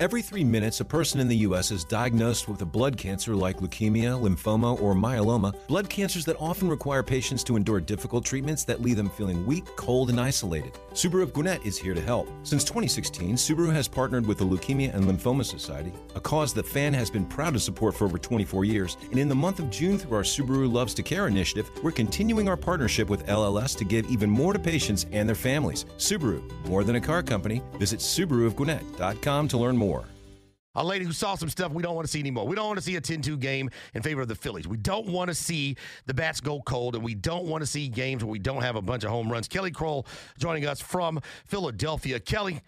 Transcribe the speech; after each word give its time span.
Every 0.00 0.22
three 0.22 0.42
minutes, 0.42 0.80
a 0.80 0.84
person 0.84 1.20
in 1.20 1.28
the 1.28 1.36
U.S. 1.48 1.70
is 1.70 1.84
diagnosed 1.84 2.48
with 2.48 2.60
a 2.62 2.66
blood 2.66 2.96
cancer 2.96 3.36
like 3.36 3.60
leukemia, 3.60 4.20
lymphoma, 4.20 4.82
or 4.82 4.92
myeloma, 4.92 5.54
blood 5.68 5.88
cancers 5.88 6.24
that 6.24 6.34
often 6.40 6.68
require 6.68 7.04
patients 7.04 7.44
to 7.44 7.54
endure 7.54 7.80
difficult 7.80 8.24
treatments 8.24 8.64
that 8.64 8.82
leave 8.82 8.96
them 8.96 9.08
feeling 9.08 9.46
weak, 9.46 9.64
cold, 9.76 10.10
and 10.10 10.20
isolated. 10.20 10.72
Subaru 10.94 11.22
of 11.22 11.32
Gwinnett 11.32 11.64
is 11.64 11.78
here 11.78 11.94
to 11.94 12.00
help. 12.00 12.28
Since 12.42 12.64
2016, 12.64 13.36
Subaru 13.36 13.72
has 13.72 13.86
partnered 13.86 14.26
with 14.26 14.38
the 14.38 14.44
Leukemia 14.44 14.92
and 14.92 15.04
Lymphoma 15.04 15.44
Society, 15.44 15.92
a 16.16 16.20
cause 16.20 16.52
that 16.54 16.66
FAN 16.66 16.92
has 16.92 17.08
been 17.08 17.24
proud 17.24 17.54
to 17.54 17.60
support 17.60 17.94
for 17.94 18.04
over 18.04 18.18
24 18.18 18.64
years. 18.64 18.96
And 19.12 19.20
in 19.20 19.28
the 19.28 19.34
month 19.36 19.60
of 19.60 19.70
June, 19.70 19.96
through 19.96 20.16
our 20.16 20.24
Subaru 20.24 20.72
Loves 20.72 20.94
to 20.94 21.04
Care 21.04 21.28
initiative, 21.28 21.70
we're 21.84 21.92
continuing 21.92 22.48
our 22.48 22.56
partnership 22.56 23.08
with 23.08 23.28
LLS 23.28 23.76
to 23.78 23.84
give 23.84 24.10
even 24.10 24.28
more 24.28 24.54
to 24.54 24.58
patients 24.58 25.06
and 25.12 25.28
their 25.28 25.36
families. 25.36 25.84
Subaru, 25.98 26.42
more 26.66 26.82
than 26.82 26.96
a 26.96 27.00
car 27.00 27.22
company. 27.22 27.62
Visit 27.78 28.00
SubaruofGwinnett.com 28.00 29.46
to 29.46 29.56
learn 29.56 29.76
more. 29.76 29.83
A 30.76 30.84
lady 30.84 31.04
who 31.04 31.12
saw 31.12 31.36
some 31.36 31.48
stuff 31.48 31.72
we 31.72 31.82
don't 31.82 31.94
want 31.94 32.04
to 32.06 32.10
see 32.10 32.18
anymore. 32.18 32.48
We 32.48 32.56
don't 32.56 32.66
want 32.66 32.78
to 32.78 32.84
see 32.84 32.96
a 32.96 33.00
10 33.00 33.22
2 33.22 33.36
game 33.36 33.70
in 33.94 34.02
favor 34.02 34.22
of 34.22 34.28
the 34.28 34.34
Phillies. 34.34 34.66
We 34.66 34.76
don't 34.76 35.06
want 35.06 35.28
to 35.28 35.34
see 35.34 35.76
the 36.06 36.14
bats 36.14 36.40
go 36.40 36.60
cold, 36.62 36.96
and 36.96 37.04
we 37.04 37.14
don't 37.14 37.44
want 37.44 37.62
to 37.62 37.66
see 37.66 37.88
games 37.88 38.24
where 38.24 38.30
we 38.30 38.40
don't 38.40 38.62
have 38.62 38.74
a 38.74 38.82
bunch 38.82 39.04
of 39.04 39.10
home 39.10 39.30
runs. 39.30 39.46
Kelly 39.46 39.70
Crull 39.70 40.06
joining 40.36 40.66
us 40.66 40.80
from 40.80 41.20
Philadelphia. 41.46 42.18
Kelly, 42.18 42.60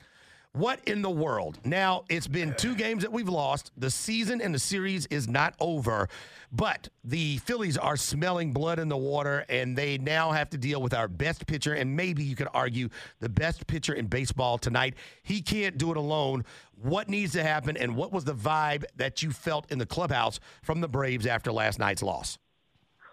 what 0.57 0.81
in 0.87 1.03
the 1.03 1.11
world? 1.11 1.59
Now, 1.65 2.05
it's 2.09 2.27
been 2.27 2.55
two 2.55 2.75
games 2.75 3.03
that 3.03 3.13
we've 3.13 3.29
lost. 3.29 3.73
The 3.77 3.91
season 3.91 4.41
and 4.41 4.55
the 4.55 4.59
series 4.59 5.05
is 5.07 5.29
not 5.29 5.55
over, 5.61 6.09
but 6.51 6.89
the 7.05 7.37
Phillies 7.39 7.77
are 7.77 7.99
smelling 7.99 8.55
blood 8.55 8.79
in 8.79 8.89
the 8.89 8.97
water, 8.97 9.45
and 9.51 9.77
they 9.77 9.99
now 9.99 10.33
have 10.33 10.49
to 10.51 10.59
deal 10.59 10.81
with 10.81 10.95
our 10.95 11.09
best 11.09 11.47
pitcher, 11.47 11.75
and 11.75 11.95
maybe 11.95 12.25
you 12.25 12.35
could 12.35 12.49
argue 12.55 12.89
the 13.21 13.29
best 13.29 13.67
pitcher 13.67 13.93
in 13.93 14.07
baseball 14.07 14.57
tonight. 14.57 14.95
He 15.23 15.43
can't 15.43 15.77
do 15.77 15.91
it 15.91 15.99
alone. 15.99 16.47
What 16.81 17.11
needs 17.11 17.33
to 17.33 17.43
happen, 17.43 17.77
and 17.77 17.95
what 17.95 18.11
was 18.11 18.25
the 18.25 18.35
vibe 18.35 18.85
that 18.97 19.23
you 19.23 19.33
felt 19.33 19.71
in 19.71 19.79
the 19.79 19.87
clubhouse 19.87 20.41
from 20.63 20.81
the 20.81 20.89
Braves 20.89 21.27
after 21.27 21.53
last 21.53 21.79
night's 21.79 22.03
loss? 22.03 22.39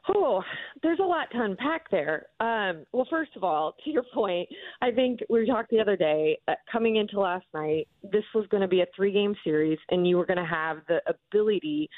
Oh, 0.09 0.43
there's 0.81 0.99
a 0.99 1.03
lot 1.03 1.31
to 1.31 1.41
unpack 1.41 1.89
there. 1.89 2.25
Um, 2.41 2.85
well, 2.91 3.07
first 3.09 3.31
of 3.37 3.43
all, 3.43 3.73
to 3.83 3.89
your 3.89 4.03
point, 4.13 4.49
I 4.81 4.91
think 4.91 5.21
we 5.29 5.45
talked 5.45 5.69
the 5.69 5.79
other 5.79 5.95
day, 5.95 6.37
uh, 6.49 6.55
coming 6.69 6.97
into 6.97 7.19
last 7.19 7.45
night, 7.53 7.87
this 8.11 8.23
was 8.35 8.45
going 8.47 8.61
to 8.61 8.67
be 8.67 8.81
a 8.81 8.85
three 8.95 9.13
game 9.13 9.33
series, 9.43 9.79
and 9.91 10.05
you 10.05 10.17
were 10.17 10.25
going 10.25 10.37
to 10.37 10.45
have 10.45 10.79
the 10.89 11.01
ability 11.07 11.89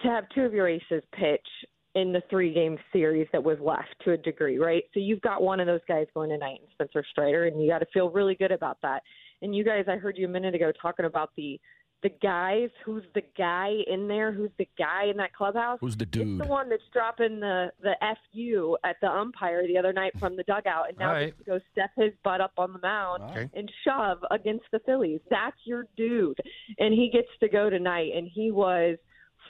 to 0.00 0.08
have 0.08 0.24
two 0.34 0.42
of 0.42 0.52
your 0.52 0.68
aces 0.68 1.02
pitch 1.18 1.46
in 1.94 2.12
the 2.12 2.22
three 2.28 2.52
game 2.52 2.78
series 2.92 3.26
that 3.32 3.42
was 3.42 3.58
left 3.60 3.94
to 4.04 4.12
a 4.12 4.16
degree, 4.16 4.58
right? 4.58 4.84
So 4.94 5.00
you've 5.00 5.22
got 5.22 5.42
one 5.42 5.58
of 5.58 5.66
those 5.66 5.80
guys 5.88 6.06
going 6.14 6.30
tonight, 6.30 6.60
Spencer 6.72 7.04
Strider, 7.10 7.46
and 7.46 7.60
you 7.60 7.68
got 7.68 7.78
to 7.78 7.86
feel 7.92 8.10
really 8.10 8.34
good 8.34 8.52
about 8.52 8.78
that. 8.82 9.02
And 9.40 9.54
you 9.54 9.64
guys, 9.64 9.86
I 9.88 9.96
heard 9.96 10.18
you 10.18 10.26
a 10.26 10.30
minute 10.30 10.54
ago 10.54 10.70
talking 10.80 11.06
about 11.06 11.30
the 11.36 11.58
the 12.02 12.10
guys. 12.22 12.70
Who's 12.84 13.02
the 13.14 13.22
guy 13.36 13.72
in 13.86 14.06
there? 14.06 14.32
Who's 14.32 14.50
the 14.58 14.68
guy 14.78 15.06
in 15.10 15.16
that 15.16 15.32
clubhouse? 15.32 15.78
Who's 15.80 15.96
the 15.96 16.06
dude? 16.06 16.28
It's 16.28 16.46
the 16.46 16.46
one 16.46 16.68
that's 16.68 16.82
dropping 16.92 17.40
the 17.40 17.70
the 17.82 17.94
fu 18.32 18.76
at 18.84 18.96
the 19.00 19.08
umpire 19.08 19.66
the 19.66 19.78
other 19.78 19.92
night 19.92 20.12
from 20.18 20.36
the 20.36 20.44
dugout, 20.44 20.88
and 20.88 20.98
now 20.98 21.08
All 21.08 21.14
right. 21.14 21.26
gets 21.26 21.38
to 21.38 21.44
go 21.44 21.60
step 21.72 21.90
his 21.96 22.12
butt 22.22 22.40
up 22.40 22.52
on 22.56 22.72
the 22.72 22.78
mound 22.80 23.22
Okay. 23.30 23.50
and 23.54 23.70
shove 23.84 24.18
against 24.30 24.64
the 24.72 24.78
Phillies. 24.80 25.20
That's 25.30 25.56
your 25.64 25.86
dude, 25.96 26.38
and 26.78 26.94
he 26.94 27.10
gets 27.12 27.28
to 27.40 27.48
go 27.48 27.68
tonight, 27.68 28.12
and 28.14 28.28
he 28.32 28.50
was 28.50 28.98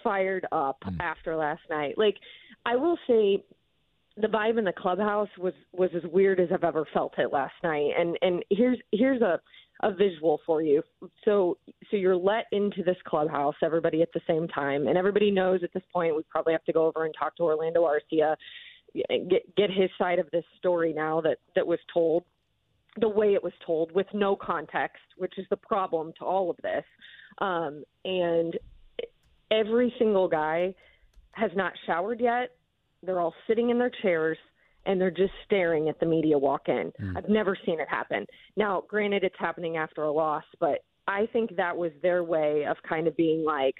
fired 0.03 0.47
up 0.53 0.79
hmm. 0.83 1.01
after 1.01 1.37
last 1.37 1.63
night. 1.71 1.97
Like 1.97 2.17
I 2.65 2.77
will 2.77 2.99
say. 3.07 3.45
The 4.21 4.27
vibe 4.27 4.59
in 4.59 4.65
the 4.65 4.73
clubhouse 4.73 5.29
was 5.39 5.53
was 5.73 5.91
as 5.95 6.03
weird 6.11 6.41
as 6.41 6.49
I've 6.53 6.65
ever 6.65 6.85
felt 6.93 7.17
it 7.19 7.33
last 7.33 7.55
night, 7.63 7.91
and 7.97 8.19
and 8.21 8.45
here's 8.51 8.77
here's 8.91 9.23
a 9.23 9.39
a 9.81 9.93
visual 9.93 10.41
for 10.45 10.63
you. 10.63 10.83
So 11.25 11.59
so 11.91 11.97
you're 11.97 12.17
let 12.17 12.47
into 12.53 12.83
this 12.83 12.97
clubhouse, 13.07 13.55
everybody 13.63 14.03
at 14.03 14.13
the 14.13 14.21
same 14.27 14.49
time, 14.49 14.87
and 14.89 14.97
everybody 14.99 15.31
knows 15.31 15.61
at 15.63 15.73
this 15.73 15.83
point 15.93 16.17
we 16.17 16.23
probably 16.29 16.53
have 16.53 16.65
to 16.65 16.73
go 16.73 16.87
over 16.87 17.05
and 17.05 17.15
talk 17.19 17.37
to 17.37 17.45
Orlando 17.45 17.85
Arcia, 17.85 18.37
get 18.95 19.55
get 19.57 19.71
his 19.71 19.91
side 19.99 20.19
of 20.19 20.31
this 20.31 20.45
story 20.59 20.93
now 20.93 21.21
that 21.21 21.39
that 21.55 21.67
was 21.67 21.79
told 21.93 22.25
the 23.01 23.09
way 23.09 23.35
it 23.35 23.43
was 23.43 23.53
told 23.65 23.93
with 23.93 24.07
no 24.13 24.35
context, 24.35 25.03
which 25.17 25.35
is 25.39 25.47
the 25.51 25.57
problem 25.57 26.13
to 26.19 26.25
all 26.25 26.51
of 26.51 26.57
this. 26.63 26.85
Um, 27.39 27.85
and 28.05 28.59
every 29.51 29.95
single 29.99 30.29
guy 30.29 30.75
has 31.33 31.51
not 31.55 31.73
showered 31.87 32.21
yet. 32.21 32.51
They're 33.03 33.21
all 33.21 33.35
sitting 33.47 33.71
in 33.71 33.79
their 33.79 33.93
chairs 34.03 34.39
and 34.89 34.99
they're 34.99 35.11
just 35.11 35.35
staring 35.45 35.89
at 35.91 36.01
the 36.01 36.07
media 36.07 36.37
walk 36.37 36.63
in. 36.69 36.91
Hmm. 36.99 37.17
I've 37.17 37.29
never 37.29 37.57
seen 37.65 37.79
it 37.79 37.89
happen. 37.89 38.27
Now, 38.57 38.83
granted, 38.89 39.23
it's 39.23 39.37
happening 39.39 39.77
after 39.77 40.03
a 40.03 40.11
loss, 40.11 40.45
but 40.59 40.83
I 41.07 41.27
think 41.27 41.55
that 41.57 41.77
was 41.77 41.93
their 42.03 42.25
way 42.25 42.65
of 42.69 42.77
kind 42.89 43.07
of 43.07 43.17
being 43.17 43.45
like, 43.45 43.75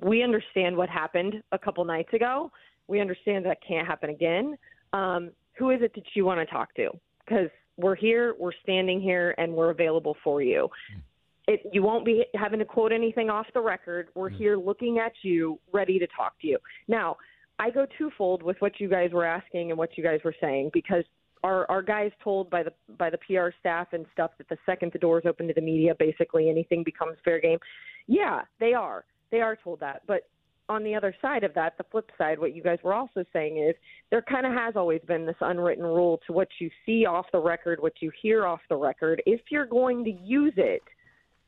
we 0.00 0.22
understand 0.22 0.76
what 0.76 0.88
happened 0.88 1.42
a 1.50 1.58
couple 1.58 1.84
nights 1.84 2.14
ago. 2.14 2.52
We 2.86 3.00
understand 3.00 3.44
that 3.46 3.58
can't 3.66 3.86
happen 3.86 4.10
again. 4.10 4.56
Um, 4.92 5.30
who 5.58 5.70
is 5.70 5.82
it 5.82 5.92
that 5.96 6.04
you 6.14 6.24
want 6.24 6.38
to 6.38 6.46
talk 6.46 6.72
to? 6.76 6.90
Because 7.24 7.50
we're 7.76 7.96
here, 7.96 8.36
we're 8.38 8.52
standing 8.62 9.00
here, 9.00 9.34
and 9.38 9.52
we're 9.52 9.70
available 9.70 10.16
for 10.22 10.40
you. 10.40 10.68
Hmm. 10.92 11.00
It, 11.48 11.62
you 11.72 11.82
won't 11.82 12.04
be 12.04 12.26
having 12.34 12.60
to 12.60 12.64
quote 12.64 12.92
anything 12.92 13.28
off 13.28 13.46
the 13.54 13.60
record. 13.60 14.08
We're 14.14 14.30
hmm. 14.30 14.36
here 14.36 14.56
looking 14.56 15.00
at 15.00 15.12
you, 15.22 15.58
ready 15.72 15.98
to 15.98 16.06
talk 16.16 16.40
to 16.42 16.46
you. 16.46 16.58
Now, 16.86 17.16
I 17.58 17.70
go 17.70 17.86
twofold 17.96 18.42
with 18.42 18.56
what 18.60 18.78
you 18.78 18.88
guys 18.88 19.10
were 19.12 19.24
asking 19.24 19.70
and 19.70 19.78
what 19.78 19.96
you 19.98 20.04
guys 20.04 20.20
were 20.24 20.34
saying 20.40 20.70
because 20.72 21.04
our 21.42 21.70
our 21.70 21.82
guys 21.82 22.10
told 22.22 22.50
by 22.50 22.62
the 22.62 22.72
by 22.98 23.10
the 23.10 23.18
PR 23.18 23.48
staff 23.60 23.88
and 23.92 24.06
stuff 24.12 24.32
that 24.38 24.48
the 24.48 24.58
second 24.66 24.92
the 24.92 24.98
doors 24.98 25.24
open 25.26 25.46
to 25.48 25.54
the 25.54 25.60
media, 25.60 25.94
basically 25.98 26.48
anything 26.48 26.82
becomes 26.84 27.16
fair 27.24 27.40
game. 27.40 27.58
Yeah, 28.06 28.42
they 28.60 28.74
are. 28.74 29.04
They 29.30 29.40
are 29.40 29.56
told 29.56 29.80
that. 29.80 30.02
But 30.06 30.22
on 30.68 30.84
the 30.84 30.94
other 30.94 31.14
side 31.22 31.44
of 31.44 31.54
that, 31.54 31.78
the 31.78 31.84
flip 31.90 32.10
side, 32.18 32.38
what 32.38 32.54
you 32.54 32.62
guys 32.62 32.78
were 32.82 32.94
also 32.94 33.24
saying 33.32 33.58
is 33.58 33.74
there 34.10 34.22
kind 34.22 34.46
of 34.46 34.52
has 34.52 34.76
always 34.76 35.00
been 35.06 35.24
this 35.24 35.36
unwritten 35.40 35.84
rule 35.84 36.20
to 36.26 36.32
what 36.32 36.48
you 36.60 36.70
see 36.84 37.06
off 37.06 37.26
the 37.32 37.38
record, 37.38 37.80
what 37.80 37.94
you 38.00 38.10
hear 38.20 38.46
off 38.46 38.60
the 38.68 38.76
record. 38.76 39.22
If 39.24 39.40
you're 39.50 39.66
going 39.66 40.04
to 40.04 40.10
use 40.10 40.52
it, 40.56 40.82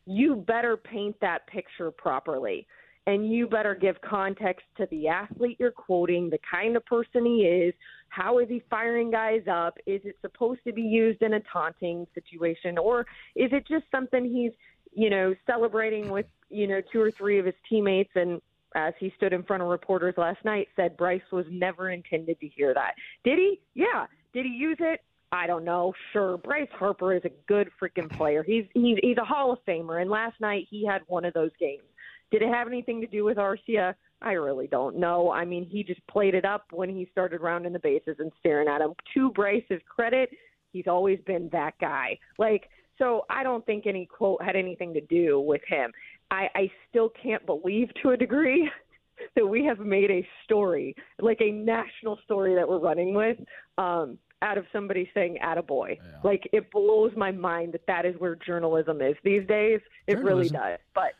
you 0.06 0.37
better 0.37 0.77
paint 0.77 1.16
that 1.21 1.47
picture 1.47 1.91
properly. 1.91 2.66
And 3.10 3.28
you 3.28 3.48
better 3.48 3.75
give 3.75 4.00
context 4.03 4.65
to 4.76 4.87
the 4.93 5.09
athlete 5.09 5.56
you're 5.59 5.72
quoting, 5.72 6.31
the 6.31 6.38
kind 6.48 6.76
of 6.76 6.87
person 6.87 7.26
he 7.26 7.43
is, 7.43 7.75
how 8.09 8.38
is 8.38 8.48
he 8.48 8.62
firing 8.71 9.10
guys 9.10 9.43
up? 9.50 9.78
Is 9.84 10.00
it 10.04 10.15
supposed 10.21 10.60
to 10.65 10.72
be 10.72 10.82
used 10.82 11.21
in 11.21 11.34
a 11.34 11.41
taunting 11.53 12.06
situation? 12.15 12.78
Or 12.78 13.00
is 13.34 13.50
it 13.53 13.66
just 13.66 13.84
something 13.91 14.25
he's, 14.25 14.53
you 14.93 15.10
know, 15.10 15.34
celebrating 15.44 16.10
with, 16.10 16.26
you 16.50 16.69
know, 16.69 16.81
two 16.93 17.00
or 17.00 17.10
three 17.10 17.41
of 17.41 17.47
his 17.47 17.54
teammates 17.69 18.12
and 18.15 18.41
as 18.76 18.94
he 19.00 19.12
stood 19.16 19.32
in 19.32 19.42
front 19.42 19.60
of 19.60 19.69
reporters 19.69 20.15
last 20.16 20.44
night, 20.44 20.69
said 20.77 20.97
Bryce 20.97 21.21
was 21.32 21.47
never 21.50 21.91
intended 21.91 22.38
to 22.38 22.47
hear 22.47 22.72
that. 22.75 22.92
Did 23.25 23.41
he? 23.41 23.60
Yeah. 23.75 24.06
Did 24.32 24.47
he 24.47 24.53
use 24.53 24.78
it? 24.78 25.00
I 25.32 25.48
don't 25.48 25.65
know. 25.65 25.94
Sure, 26.12 26.37
Bryce 26.37 26.69
Harper 26.72 27.12
is 27.12 27.22
a 27.25 27.31
good 27.48 27.71
freaking 27.81 28.10
player. 28.16 28.44
He's 28.44 28.65
he's 28.75 28.98
he's 29.00 29.16
a 29.16 29.25
Hall 29.25 29.53
of 29.53 29.59
Famer, 29.66 30.00
and 30.00 30.10
last 30.10 30.41
night 30.41 30.66
he 30.69 30.84
had 30.84 31.03
one 31.06 31.25
of 31.25 31.34
those 31.34 31.53
games. 31.60 31.82
Did 32.30 32.42
it 32.42 32.48
have 32.48 32.66
anything 32.66 33.00
to 33.00 33.06
do 33.06 33.24
with 33.24 33.36
Arcia? 33.36 33.94
I 34.22 34.32
really 34.32 34.66
don't 34.66 34.96
know. 34.96 35.30
I 35.30 35.44
mean, 35.44 35.64
he 35.64 35.82
just 35.82 36.06
played 36.06 36.34
it 36.34 36.44
up 36.44 36.66
when 36.72 36.88
he 36.88 37.08
started 37.10 37.41
rounding 37.41 37.72
the 37.72 37.78
bases 37.78 38.16
and 38.18 38.30
staring 38.38 38.68
at 38.68 38.80
him. 38.80 38.92
To 39.14 39.30
Bryce's 39.30 39.80
credit, 39.88 40.30
he's 40.72 40.86
always 40.86 41.18
been 41.26 41.48
that 41.52 41.74
guy. 41.80 42.18
Like, 42.38 42.68
so 42.98 43.24
I 43.30 43.42
don't 43.42 43.64
think 43.64 43.86
any 43.86 44.06
quote 44.06 44.42
had 44.42 44.56
anything 44.56 44.92
to 44.94 45.00
do 45.00 45.41
with 45.41 45.62
him. 45.66 45.91
I, 46.30 46.48
I 46.54 46.70
still 46.88 47.10
can't 47.20 47.44
believe 47.46 47.88
to 48.02 48.10
a 48.10 48.16
degree 48.16 48.70
that 49.36 49.47
we 49.47 49.64
have 49.64 49.78
made 49.78 50.10
a 50.10 50.26
story, 50.44 50.94
like 51.18 51.41
a 51.41 51.50
national 51.50 52.18
story 52.24 52.54
that 52.54 52.68
we're 52.68 52.78
running 52.78 53.14
with, 53.14 53.38
um, 53.78 54.18
out 54.42 54.56
of 54.56 54.64
somebody 54.72 55.10
saying 55.12 55.38
"attaboy." 55.44 55.98
Like 56.24 56.48
it 56.52 56.70
blows 56.70 57.12
my 57.16 57.30
mind 57.30 57.72
that 57.72 57.86
that 57.86 58.06
is 58.06 58.14
where 58.18 58.36
journalism 58.36 59.00
is 59.00 59.14
these 59.24 59.47
days. 59.47 59.80
It 60.06 60.18
really 60.18 60.48
does. 60.48 60.78
But 60.94 61.12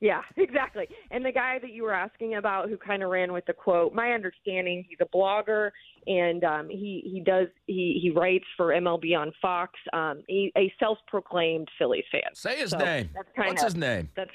yeah, 0.00 0.22
exactly. 0.36 0.86
And 1.10 1.24
the 1.24 1.32
guy 1.32 1.58
that 1.60 1.70
you 1.72 1.82
were 1.82 1.92
asking 1.92 2.34
about, 2.36 2.68
who 2.68 2.76
kind 2.76 3.02
of 3.02 3.10
ran 3.10 3.32
with 3.32 3.46
the 3.46 3.52
quote, 3.52 3.92
my 3.94 4.12
understanding, 4.12 4.84
he's 4.88 4.98
a 5.00 5.16
blogger 5.16 5.70
and 6.06 6.44
um, 6.44 6.68
he 6.68 7.02
he 7.12 7.20
does 7.20 7.48
he 7.66 7.98
he 8.00 8.10
writes 8.10 8.44
for 8.56 8.68
MLB 8.68 9.16
on 9.18 9.32
Fox. 9.42 9.72
Um, 9.92 10.22
he, 10.28 10.52
a 10.56 10.72
self-proclaimed 10.78 11.68
Phillies 11.78 12.04
fan. 12.12 12.22
Say 12.34 12.56
his 12.58 12.70
So 12.70 12.78
name. 12.78 13.10
that's 13.14 13.28
kinda- 13.34 13.50
What's 13.50 13.62
his 13.62 13.76
name? 13.76 14.08
That's 14.16 14.30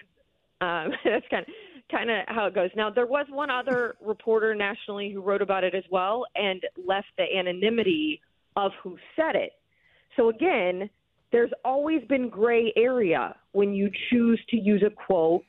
um, 0.61 0.91
that's 1.03 1.25
kind 1.29 1.45
of 1.47 1.53
kind 1.91 2.09
of 2.09 2.17
how 2.27 2.45
it 2.47 2.55
goes. 2.55 2.69
Now 2.75 2.89
there 2.89 3.05
was 3.05 3.25
one 3.29 3.49
other 3.49 3.95
reporter 4.01 4.53
nationally 4.55 5.11
who 5.11 5.21
wrote 5.21 5.41
about 5.41 5.63
it 5.63 5.73
as 5.75 5.83
well 5.91 6.25
and 6.35 6.61
left 6.85 7.07
the 7.17 7.25
anonymity 7.38 8.21
of 8.55 8.71
who 8.81 8.97
said 9.15 9.35
it. 9.35 9.51
So 10.15 10.29
again, 10.29 10.89
there's 11.33 11.51
always 11.65 12.01
been 12.07 12.30
gray 12.30 12.71
area 12.77 13.35
when 13.51 13.74
you 13.74 13.89
choose 14.09 14.39
to 14.50 14.56
use 14.56 14.83
a 14.85 14.89
quote 14.91 15.44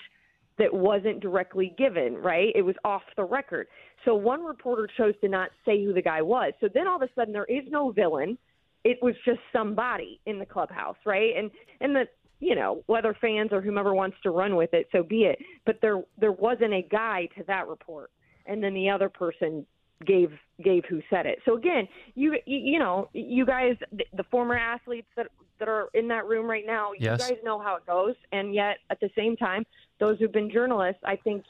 that 0.58 0.72
wasn't 0.72 1.20
directly 1.20 1.74
given, 1.76 2.14
right? 2.16 2.52
It 2.54 2.62
was 2.62 2.74
off 2.84 3.02
the 3.16 3.24
record. 3.24 3.66
So 4.04 4.14
one 4.14 4.42
reporter 4.42 4.88
chose 4.96 5.14
to 5.20 5.28
not 5.28 5.50
say 5.66 5.84
who 5.84 5.92
the 5.92 6.00
guy 6.00 6.22
was. 6.22 6.54
So 6.60 6.68
then 6.72 6.88
all 6.88 6.96
of 6.96 7.02
a 7.02 7.08
sudden 7.14 7.34
there 7.34 7.44
is 7.44 7.64
no 7.68 7.92
villain. 7.92 8.38
It 8.82 8.98
was 9.02 9.14
just 9.26 9.40
somebody 9.52 10.20
in 10.24 10.38
the 10.38 10.46
clubhouse, 10.46 10.96
right? 11.04 11.36
And 11.36 11.50
and 11.80 11.94
the 11.94 12.04
you 12.40 12.54
know, 12.54 12.82
whether 12.86 13.16
fans 13.20 13.50
or 13.52 13.60
whomever 13.60 13.94
wants 13.94 14.16
to 14.22 14.30
run 14.30 14.56
with 14.56 14.74
it, 14.74 14.88
so 14.90 15.02
be 15.02 15.24
it. 15.24 15.38
But 15.66 15.80
there 15.82 16.02
there 16.18 16.32
wasn't 16.32 16.72
a 16.72 16.82
guy 16.82 17.28
to 17.36 17.44
that 17.44 17.68
report, 17.68 18.10
and 18.46 18.62
then 18.62 18.74
the 18.74 18.88
other 18.88 19.08
person 19.08 19.66
gave 20.06 20.30
gave 20.62 20.84
who 20.88 21.00
said 21.10 21.26
it. 21.26 21.38
So 21.44 21.56
again, 21.56 21.88
you 22.14 22.36
you, 22.46 22.78
know, 22.78 23.08
you 23.12 23.44
guys, 23.46 23.76
the 23.92 24.24
former 24.30 24.56
athletes 24.56 25.08
that 25.16 25.28
that 25.58 25.68
are 25.68 25.88
in 25.94 26.08
that 26.08 26.26
room 26.26 26.46
right 26.46 26.66
now, 26.66 26.92
Yes. 26.98 27.20
you 27.28 27.34
guys 27.36 27.44
know 27.44 27.58
how 27.58 27.76
it 27.76 27.86
goes, 27.86 28.14
and 28.32 28.54
yet 28.54 28.78
at 28.90 29.00
the 29.00 29.10
same 29.16 29.36
time, 29.36 29.64
those 29.98 30.18
who've 30.18 30.32
been 30.32 30.50
journalists, 30.50 31.02
I 31.04 31.16
think. 31.16 31.44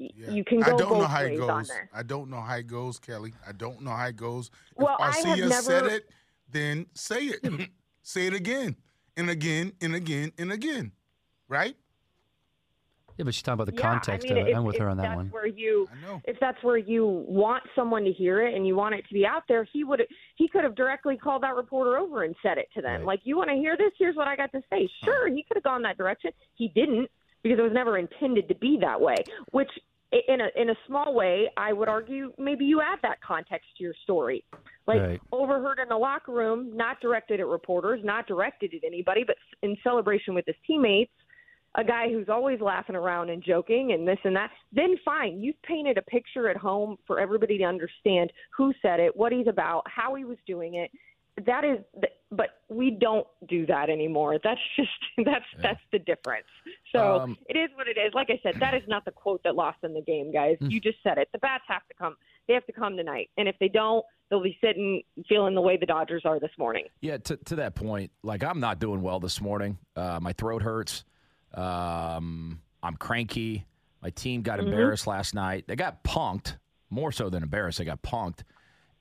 y 0.00 0.10
Yeah. 0.16 0.30
You 0.30 0.44
can 0.44 0.60
go 0.60 0.72
I 0.72 0.76
don't 0.76 0.98
know 0.98 1.06
how 1.06 1.20
it 1.22 1.36
goes. 1.36 1.70
I 1.92 2.02
don't 2.02 2.28
know 2.30 2.40
how 2.40 2.56
it 2.56 2.66
goes, 2.66 2.98
Kelly. 2.98 3.32
I 3.46 3.52
don't 3.52 3.80
know 3.82 3.92
how 3.92 4.06
it 4.08 4.16
goes. 4.16 4.50
Well, 4.76 4.96
if 4.98 5.00
I 5.00 5.28
have 5.28 5.38
Arcia 5.38 5.52
said 5.62 5.86
it, 5.86 6.10
then 6.50 6.86
say 6.94 7.26
it. 7.26 7.40
say 8.02 8.26
it 8.26 8.34
again 8.34 8.76
and 9.16 9.30
again 9.30 9.72
and 9.80 9.94
again 9.94 10.32
and 10.36 10.50
again. 10.50 10.92
Right? 11.48 11.76
Yeah, 13.16 13.24
but 13.24 13.34
she's 13.34 13.42
talking 13.42 13.54
about 13.62 13.66
the 13.66 13.76
Yeah, 13.76 13.82
context 13.82 14.26
I 14.26 14.34
mean, 14.34 14.42
of 14.42 14.46
it. 14.48 14.50
if, 14.50 14.56
I'm 14.56 14.64
with 14.64 14.74
if 14.76 14.80
her 14.82 14.88
on 14.88 14.96
that 14.96 15.02
that's 15.04 15.16
one. 15.16 15.28
Where 15.28 15.46
you, 15.46 15.88
if 16.24 16.36
that's 16.40 16.62
where 16.62 16.76
you 16.76 17.06
want 17.06 17.62
someone 17.76 18.04
to 18.04 18.12
hear 18.12 18.46
it 18.46 18.54
and 18.54 18.66
you 18.66 18.74
want 18.74 18.94
it 18.94 19.06
to 19.08 19.14
be 19.14 19.24
out 19.24 19.44
there, 19.48 19.64
he 19.72 19.84
would 19.84 20.02
he 20.36 20.48
could 20.48 20.64
have 20.64 20.74
directly 20.74 21.16
called 21.16 21.42
that 21.42 21.54
reporter 21.54 21.96
over 21.96 22.24
and 22.24 22.34
said 22.42 22.58
it 22.58 22.68
to 22.74 22.82
them. 22.82 23.00
Right. 23.00 23.06
Like, 23.06 23.20
you 23.24 23.36
want 23.36 23.50
to 23.50 23.56
hear 23.56 23.76
this? 23.76 23.92
Here's 23.98 24.16
what 24.16 24.26
I 24.26 24.36
got 24.36 24.50
to 24.52 24.60
say. 24.70 24.88
Sure, 25.04 25.28
he 25.28 25.44
could 25.46 25.56
have 25.56 25.64
gone 25.64 25.82
that 25.82 25.96
direction. 25.96 26.32
He 26.54 26.68
didn't 26.74 27.08
because 27.42 27.58
it 27.58 27.62
was 27.62 27.72
never 27.72 27.98
intended 27.98 28.48
to 28.48 28.54
be 28.56 28.78
that 28.80 29.00
way. 29.00 29.14
Which, 29.52 29.70
in 30.28 30.40
a 30.40 30.48
in 30.60 30.70
a 30.70 30.74
small 30.86 31.14
way, 31.14 31.50
I 31.56 31.72
would 31.72 31.88
argue 31.88 32.32
maybe 32.38 32.64
you 32.64 32.80
add 32.80 32.98
that 33.02 33.20
context 33.22 33.68
to 33.78 33.84
your 33.84 33.94
story. 34.02 34.44
Like 34.86 35.00
Right. 35.00 35.20
overheard 35.32 35.78
in 35.78 35.88
the 35.88 35.96
locker 35.96 36.32
room, 36.32 36.76
not 36.76 37.00
directed 37.00 37.40
at 37.40 37.46
reporters, 37.46 38.00
not 38.04 38.26
directed 38.26 38.74
at 38.74 38.84
anybody, 38.84 39.24
but 39.26 39.36
in 39.62 39.76
celebration 39.82 40.34
with 40.34 40.44
his 40.46 40.56
teammates 40.66 41.12
a 41.76 41.84
guy 41.84 42.08
who's 42.10 42.28
always 42.28 42.60
laughing 42.60 42.96
around 42.96 43.30
and 43.30 43.42
joking 43.42 43.92
and 43.92 44.06
this 44.06 44.18
and 44.24 44.36
that, 44.36 44.50
then 44.72 44.96
fine. 45.04 45.40
You've 45.40 45.60
painted 45.62 45.98
a 45.98 46.02
picture 46.02 46.48
at 46.48 46.56
home 46.56 46.96
for 47.06 47.18
everybody 47.18 47.58
to 47.58 47.64
understand 47.64 48.32
who 48.56 48.72
said 48.80 49.00
it, 49.00 49.16
what 49.16 49.32
he's 49.32 49.48
about, 49.48 49.82
how 49.86 50.14
he 50.14 50.24
was 50.24 50.38
doing 50.46 50.74
it. 50.74 50.90
That 51.46 51.64
is, 51.64 51.78
but 52.30 52.50
we 52.68 52.92
don't 52.92 53.26
do 53.48 53.66
that 53.66 53.90
anymore. 53.90 54.38
That's 54.44 54.60
just 54.76 54.88
that's 55.24 55.44
that's 55.60 55.80
the 55.90 55.98
difference. 55.98 56.46
So 56.94 57.20
Um, 57.22 57.38
it 57.48 57.56
is 57.56 57.70
what 57.74 57.88
it 57.88 57.98
is. 57.98 58.14
Like 58.14 58.30
I 58.30 58.38
said, 58.44 58.60
that 58.60 58.74
is 58.74 58.82
not 58.86 59.04
the 59.04 59.10
quote 59.10 59.42
that 59.42 59.56
lost 59.56 59.78
in 59.82 59.94
the 59.94 60.00
game, 60.00 60.32
guys. 60.32 60.56
You 60.60 60.80
just 60.80 60.98
said 61.02 61.18
it. 61.18 61.28
The 61.32 61.38
bats 61.40 61.64
have 61.66 61.84
to 61.88 61.94
come. 61.94 62.14
They 62.46 62.54
have 62.54 62.66
to 62.66 62.72
come 62.72 62.96
tonight, 62.96 63.30
and 63.36 63.48
if 63.48 63.56
they 63.58 63.66
don't, 63.68 64.04
they'll 64.30 64.42
be 64.44 64.56
sitting 64.62 65.02
feeling 65.28 65.56
the 65.56 65.60
way 65.60 65.76
the 65.76 65.86
Dodgers 65.86 66.22
are 66.24 66.38
this 66.38 66.52
morning. 66.56 66.84
Yeah, 67.00 67.16
to, 67.16 67.36
to 67.36 67.56
that 67.56 67.74
point, 67.74 68.12
like 68.22 68.44
I'm 68.44 68.60
not 68.60 68.78
doing 68.78 69.02
well 69.02 69.18
this 69.18 69.40
morning. 69.40 69.78
Uh, 69.96 70.20
my 70.22 70.34
throat 70.34 70.62
hurts. 70.62 71.04
Um, 71.54 72.60
I'm 72.82 72.96
cranky. 72.96 73.64
My 74.02 74.10
team 74.10 74.42
got 74.42 74.60
embarrassed 74.60 75.06
last 75.06 75.34
night. 75.34 75.64
They 75.66 75.76
got 75.76 76.04
punked, 76.04 76.56
more 76.90 77.10
so 77.12 77.30
than 77.30 77.42
embarrassed. 77.42 77.78
They 77.78 77.84
got 77.84 78.02
punked. 78.02 78.40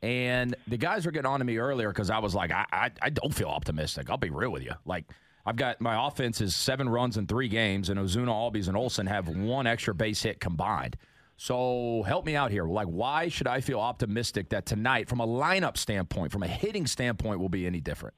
And 0.02 0.56
the 0.68 0.78
guys 0.78 1.06
were 1.06 1.12
getting 1.12 1.30
on 1.30 1.40
to 1.40 1.46
me 1.46 1.58
earlier 1.58 1.90
because 1.90 2.10
I 2.10 2.20
was 2.20 2.36
like, 2.36 2.52
I, 2.52 2.66
I, 2.72 2.92
I 3.02 3.10
don't 3.10 3.34
feel 3.34 3.48
optimistic. 3.48 4.10
I'll 4.10 4.18
be 4.18 4.30
real 4.30 4.52
with 4.52 4.64
you. 4.64 4.74
Like, 4.86 5.06
I've 5.46 5.56
got 5.58 5.82
my 5.82 6.08
offense 6.08 6.40
is 6.40 6.56
seven 6.56 6.88
runs 6.88 7.18
in 7.18 7.28
three 7.28 7.50
games, 7.50 7.90
and 7.90 8.00
Ozuna, 8.00 8.30
Albies, 8.30 8.68
and 8.70 8.78
Olson 8.78 9.08
have 9.08 9.28
one 9.28 9.68
extra 9.68 9.94
base 9.94 10.22
hit 10.22 10.40
combined. 10.40 10.96
So 11.36 12.04
help 12.06 12.26
me 12.26 12.36
out 12.36 12.52
here. 12.52 12.66
Like, 12.66 12.88
why 12.88 13.28
should 13.28 13.48
I 13.48 13.60
feel 13.60 13.80
optimistic 13.80 14.50
that 14.50 14.66
tonight, 14.66 15.10
from 15.10 15.20
a 15.20 15.28
lineup 15.28 15.78
standpoint, 15.78 16.32
from 16.32 16.44
a 16.44 16.48
hitting 16.48 16.88
standpoint, 16.88 17.40
will 17.40 17.50
be 17.50 17.66
any 17.66 17.82
different? 17.82 18.16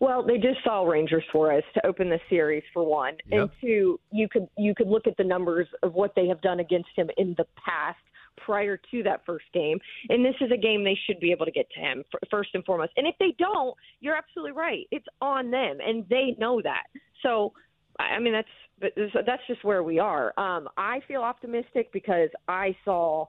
Well, 0.00 0.22
they 0.22 0.38
just 0.38 0.64
saw 0.64 0.82
Ranger 0.84 1.22
Suárez 1.32 1.62
to 1.74 1.86
open 1.86 2.08
the 2.08 2.18
series 2.30 2.62
for 2.72 2.82
one, 2.84 3.18
and 3.30 3.42
Yep. 3.42 3.50
two, 3.60 4.00
you 4.10 4.28
could 4.28 4.48
you 4.56 4.74
could 4.74 4.88
look 4.88 5.06
at 5.06 5.16
the 5.18 5.24
numbers 5.24 5.68
of 5.82 5.94
what 5.94 6.14
they 6.14 6.26
have 6.26 6.40
done 6.40 6.60
against 6.60 6.88
him 6.96 7.10
in 7.18 7.34
the 7.36 7.46
past 7.56 7.98
prior 8.38 8.78
to 8.90 9.02
that 9.02 9.24
first 9.26 9.44
game, 9.52 9.78
and 10.08 10.24
this 10.24 10.34
is 10.40 10.50
a 10.50 10.56
game 10.56 10.82
they 10.82 10.98
should 11.06 11.20
be 11.20 11.30
able 11.30 11.44
to 11.44 11.52
get 11.52 11.70
to 11.72 11.80
him 11.80 12.02
first 12.30 12.54
and 12.54 12.64
foremost. 12.64 12.92
And 12.96 13.06
if 13.06 13.14
they 13.18 13.34
don't, 13.38 13.76
you're 14.00 14.16
absolutely 14.16 14.52
right; 14.52 14.86
it's 14.90 15.06
on 15.20 15.50
them, 15.50 15.78
and 15.86 16.08
they 16.08 16.34
know 16.38 16.62
that. 16.62 16.84
So, 17.22 17.52
I 17.98 18.14
I 18.14 18.18
mean, 18.18 18.32
that's 18.32 18.94
that's 19.26 19.46
just 19.46 19.62
where 19.64 19.82
we 19.82 19.98
are. 19.98 20.32
Um, 20.38 20.66
I 20.78 21.00
feel 21.06 21.20
optimistic 21.20 21.92
because 21.92 22.30
I 22.48 22.74
saw 22.86 23.26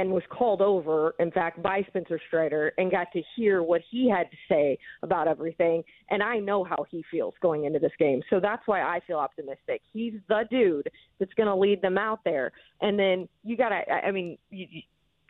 and 0.00 0.10
was 0.10 0.22
called 0.30 0.62
over, 0.62 1.14
in 1.18 1.30
fact, 1.30 1.62
by 1.62 1.82
Spencer 1.88 2.18
Strider 2.26 2.72
and 2.78 2.90
got 2.90 3.08
to 3.12 3.22
hear 3.36 3.62
what 3.62 3.82
he 3.90 4.08
had 4.08 4.30
to 4.30 4.36
say 4.48 4.78
about 5.02 5.28
everything. 5.28 5.82
And 6.08 6.22
I 6.22 6.38
know 6.38 6.64
how 6.64 6.86
he 6.90 7.04
feels 7.10 7.34
going 7.42 7.66
into 7.66 7.78
this 7.78 7.92
game. 7.98 8.22
So 8.30 8.40
that's 8.40 8.62
why 8.64 8.80
I 8.80 9.00
feel 9.06 9.18
optimistic. 9.18 9.82
He's 9.92 10.14
the 10.26 10.44
dude 10.50 10.90
that's 11.18 11.34
going 11.34 11.48
to 11.48 11.54
lead 11.54 11.82
them 11.82 11.98
out 11.98 12.20
there. 12.24 12.50
And 12.80 12.98
then 12.98 13.28
you 13.44 13.58
got 13.58 13.68
to, 13.68 13.92
I 13.92 14.10
mean, 14.10 14.38
you, 14.48 14.66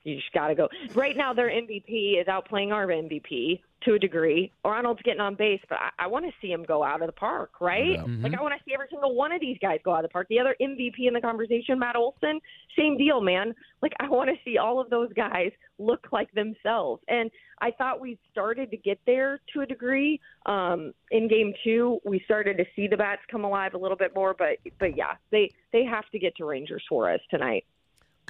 you- 0.04 0.16
just 0.16 0.32
got 0.32 0.48
to 0.48 0.54
go. 0.54 0.68
Right 0.94 1.16
now, 1.16 1.32
their 1.32 1.48
MVP 1.50 2.20
is 2.20 2.26
outplaying 2.26 2.72
our 2.72 2.86
MVP 2.86 3.62
to 3.82 3.94
a 3.94 3.98
degree. 3.98 4.52
Ronald's 4.62 5.00
getting 5.02 5.20
on 5.22 5.34
base, 5.36 5.60
but 5.68 5.78
I, 5.78 6.04
I 6.04 6.06
want 6.08 6.26
to 6.26 6.32
see 6.42 6.52
him 6.52 6.64
go 6.64 6.82
out 6.84 7.00
of 7.00 7.06
the 7.06 7.12
park, 7.12 7.52
right? 7.60 7.96
Like, 8.22 8.34
I 8.34 8.42
want 8.42 8.52
to 8.54 8.62
see 8.66 8.74
every 8.74 8.88
single 8.90 9.14
one 9.14 9.32
of 9.32 9.40
these 9.40 9.56
guys 9.62 9.78
go 9.82 9.92
out 9.92 10.04
of 10.04 10.10
the 10.10 10.12
park. 10.12 10.26
The 10.28 10.38
other 10.38 10.54
MVP 10.60 11.06
in 11.08 11.14
the 11.14 11.20
conversation, 11.20 11.78
Matt 11.78 11.96
Olson, 11.96 12.40
same 12.78 12.98
deal, 12.98 13.22
man. 13.22 13.54
Like, 13.80 13.92
I 13.98 14.08
want 14.08 14.28
to 14.28 14.36
see 14.44 14.58
all 14.58 14.80
of 14.80 14.90
those 14.90 15.10
guys 15.14 15.50
look 15.78 16.08
like 16.12 16.30
themselves. 16.32 17.02
And 17.08 17.30
I 17.62 17.70
thought 17.70 18.00
we 18.00 18.18
started 18.30 18.70
to 18.70 18.76
get 18.76 18.98
there 19.06 19.40
to 19.54 19.62
a 19.62 19.66
degree. 19.66 20.20
Um, 20.44 20.92
in 21.10 21.26
game 21.28 21.54
two, 21.64 22.00
we 22.04 22.20
started 22.26 22.58
to 22.58 22.64
see 22.76 22.86
the 22.86 22.98
bats 22.98 23.22
come 23.30 23.44
alive 23.44 23.72
a 23.72 23.78
little 23.78 23.96
bit 23.96 24.14
more, 24.14 24.34
but 24.34 24.58
but 24.78 24.96
yeah, 24.96 25.14
they 25.30 25.50
they 25.72 25.84
have 25.84 26.08
to 26.10 26.18
get 26.18 26.36
to 26.36 26.44
Ranger 26.44 26.78
Suárez 26.90 27.20
tonight. 27.30 27.64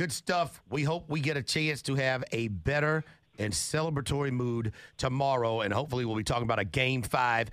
Good 0.00 0.12
stuff. 0.12 0.62
We 0.70 0.82
hope 0.82 1.11
we 1.11 1.20
get 1.20 1.37
a 1.37 1.43
chance 1.43 1.82
to 1.82 1.94
have 1.94 2.25
a 2.32 2.49
better 2.49 3.05
and 3.38 3.52
celebratory 3.52 4.32
mood 4.32 4.73
tomorrow, 4.97 5.61
and 5.61 5.75
hopefully 5.75 6.06
we'll 6.06 6.17
be 6.17 6.25
talking 6.25 6.44
about 6.44 6.58
a 6.58 6.64
game 6.64 7.02
five 7.02 7.50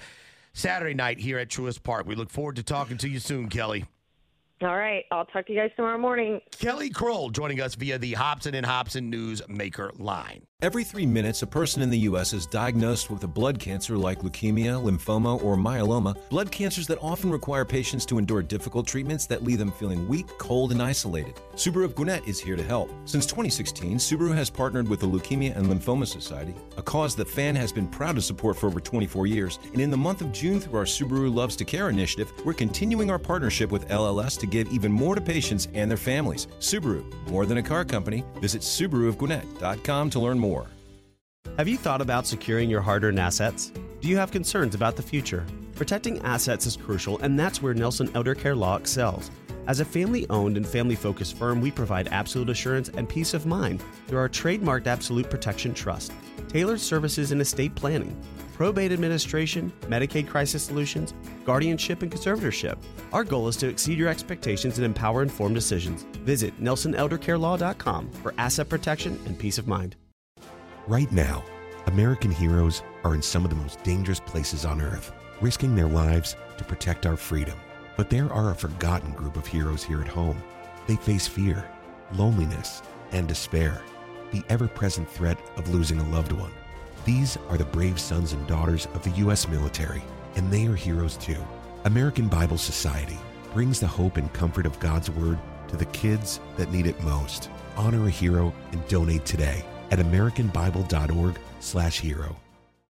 Saturday 0.53 0.93
night 0.93 1.19
here 1.19 1.39
at 1.39 1.49
Truist 1.49 1.83
Park. 1.83 2.07
We 2.07 2.15
look 2.15 2.29
forward 2.29 2.55
to 2.55 2.63
talking 2.63 2.95
to 2.99 3.09
you 3.09 3.19
soon, 3.19 3.49
Kelly. 3.49 3.83
All 4.61 4.75
right, 4.75 5.05
I'll 5.11 5.25
talk 5.25 5.45
to 5.45 5.53
you 5.53 5.59
guys 5.59 5.69
tomorrow 5.75 5.99
morning. 5.99 6.41
Kelly 6.51 6.89
Crull 6.89 7.29
joining 7.29 7.61
us 7.61 7.75
via 7.75 7.99
the 7.99 8.13
Hobson 8.13 8.55
and 8.55 8.65
Hobson 8.65 9.07
News 9.07 9.39
Maker 9.47 9.91
line. 9.99 10.47
Every 10.59 10.83
three 10.83 11.05
minutes, 11.05 11.43
a 11.43 11.47
person 11.47 11.83
in 11.83 11.91
the 11.91 11.99
U.S. 11.99 12.33
is 12.33 12.47
diagnosed 12.47 13.11
with 13.11 13.23
a 13.23 13.27
blood 13.27 13.59
cancer 13.59 13.95
like 13.95 14.21
leukemia, 14.21 14.81
lymphoma, 14.83 15.43
or 15.43 15.55
myeloma, 15.55 16.17
blood 16.29 16.51
cancers 16.51 16.87
that 16.87 16.97
often 16.99 17.29
require 17.29 17.63
patients 17.63 18.07
to 18.07 18.17
endure 18.17 18.41
difficult 18.41 18.87
treatments 18.87 19.27
that 19.27 19.43
leave 19.43 19.59
them 19.59 19.71
feeling 19.71 20.07
weak, 20.07 20.25
cold, 20.39 20.71
and 20.71 20.81
isolated. 20.81 21.35
Subaru 21.53 21.85
of 21.85 21.93
Gwinnett 21.93 22.27
is 22.27 22.39
here 22.39 22.55
to 22.55 22.63
help. 22.63 22.89
Since 23.05 23.27
2016, 23.27 23.99
Subaru 23.99 24.33
has 24.33 24.49
partnered 24.49 24.87
with 24.87 25.01
the 25.01 25.05
Leukemia 25.05 25.55
and 25.55 25.67
Lymphoma 25.67 26.07
Society, 26.07 26.55
a 26.75 26.81
cause 26.81 27.15
that 27.17 27.29
FAN 27.29 27.55
has 27.55 27.71
been 27.71 27.87
proud 27.87 28.15
to 28.15 28.21
support 28.23 28.57
for 28.57 28.65
over 28.65 28.79
24 28.79 29.27
years. 29.27 29.59
And 29.73 29.79
in 29.79 29.91
the 29.91 29.97
month 29.97 30.21
of 30.21 30.31
June, 30.31 30.59
through 30.59 30.79
our 30.79 30.85
Subaru 30.85 31.31
Loves 31.31 31.55
to 31.57 31.65
Care 31.65 31.89
initiative, 31.89 32.33
we're 32.43 32.53
continuing 32.53 33.11
our 33.11 33.19
partnership 33.19 33.69
with 33.69 33.87
LLS 33.89 34.39
to 34.39 34.46
give 34.49 34.71
even 34.71 34.91
more 34.91 35.15
to 35.15 35.21
patients 35.21 35.67
and 35.73 35.89
their 35.89 35.97
families. 35.97 36.47
Subaru, 36.59 37.03
more 37.29 37.45
than 37.45 37.57
a 37.57 37.63
car 37.63 37.85
company. 37.85 38.23
Visit 38.41 38.61
SubaruofGwinnett.com 38.61 40.09
to 40.11 40.19
learn 40.19 40.39
more. 40.39 40.67
Have 41.57 41.67
you 41.67 41.77
thought 41.77 42.01
about 42.01 42.27
securing 42.27 42.69
your 42.69 42.81
hard 42.81 43.03
earned 43.03 43.19
assets? 43.19 43.71
Do 43.99 44.07
you 44.07 44.17
have 44.17 44.31
concerns 44.31 44.75
about 44.75 44.95
the 44.95 45.01
future? 45.01 45.45
Protecting 45.75 46.19
assets 46.21 46.65
is 46.65 46.77
crucial, 46.77 47.17
and 47.19 47.39
that's 47.39 47.61
where 47.61 47.73
Nelson 47.73 48.11
Elder 48.13 48.35
Care 48.35 48.55
Law 48.55 48.77
excels. 48.77 49.31
As 49.67 49.79
a 49.79 49.85
family 49.85 50.25
owned 50.29 50.55
and 50.55 50.65
family 50.65 50.95
focused 50.95 51.35
firm, 51.35 51.59
we 51.59 51.71
provide 51.71 52.07
absolute 52.07 52.49
assurance 52.49 52.89
and 52.89 53.09
peace 53.09 53.33
of 53.33 53.45
mind 53.45 53.83
through 54.07 54.19
our 54.19 54.29
trademarked 54.29 54.87
Absolute 54.87 55.29
Protection 55.29 55.73
Trust, 55.73 56.13
tailored 56.47 56.79
services 56.79 57.31
in 57.31 57.41
estate 57.41 57.75
planning, 57.75 58.15
probate 58.53 58.91
administration, 58.91 59.71
Medicaid 59.81 60.27
crisis 60.27 60.63
solutions, 60.63 61.13
guardianship, 61.45 62.01
and 62.01 62.11
conservatorship. 62.11 62.77
Our 63.13 63.23
goal 63.23 63.47
is 63.47 63.57
to 63.57 63.67
exceed 63.67 63.97
your 63.97 64.09
expectations 64.09 64.77
and 64.77 64.85
empower 64.85 65.21
informed 65.21 65.55
decisions. 65.55 66.03
Visit 66.23 66.59
NelsonElderCareLaw.com 66.61 68.11
for 68.11 68.33
asset 68.37 68.67
protection 68.67 69.19
and 69.25 69.37
peace 69.37 69.57
of 69.57 69.67
mind. 69.67 69.95
Right 70.87 71.11
now, 71.11 71.43
American 71.85 72.31
heroes 72.31 72.81
are 73.03 73.13
in 73.13 73.21
some 73.21 73.43
of 73.43 73.49
the 73.49 73.55
most 73.55 73.81
dangerous 73.83 74.19
places 74.19 74.65
on 74.65 74.81
earth, 74.81 75.13
risking 75.39 75.75
their 75.75 75.87
lives 75.87 76.35
to 76.57 76.63
protect 76.63 77.05
our 77.05 77.15
freedom. 77.15 77.57
But 77.95 78.09
there 78.09 78.31
are 78.31 78.51
a 78.51 78.55
forgotten 78.55 79.11
group 79.13 79.37
of 79.37 79.47
heroes 79.47 79.83
here 79.83 80.01
at 80.01 80.07
home. 80.07 80.41
They 80.87 80.95
face 80.95 81.27
fear, 81.27 81.69
loneliness, 82.13 82.81
and 83.11 83.27
despair, 83.27 83.81
the 84.31 84.43
ever 84.49 84.67
present 84.67 85.09
threat 85.09 85.37
of 85.55 85.69
losing 85.69 85.99
a 85.99 86.09
loved 86.09 86.31
one. 86.31 86.51
These 87.05 87.37
are 87.49 87.57
the 87.57 87.65
brave 87.65 87.99
sons 87.99 88.33
and 88.33 88.47
daughters 88.47 88.87
of 88.93 89.03
the 89.03 89.11
U.S. 89.21 89.47
military, 89.47 90.03
and 90.35 90.51
they 90.51 90.67
are 90.67 90.75
heroes 90.75 91.17
too. 91.17 91.37
American 91.85 92.27
Bible 92.27 92.57
Society 92.57 93.17
brings 93.53 93.79
the 93.79 93.87
hope 93.87 94.17
and 94.17 94.31
comfort 94.33 94.65
of 94.65 94.79
God's 94.79 95.09
Word 95.09 95.39
to 95.69 95.77
the 95.77 95.85
kids 95.85 96.41
that 96.57 96.71
need 96.71 96.87
it 96.87 97.01
most. 97.01 97.49
Honor 97.75 98.07
a 98.07 98.09
hero 98.09 98.53
and 98.71 98.87
donate 98.87 99.25
today 99.25 99.65
at 99.91 99.99
americanbible.org/hero. 99.99 102.46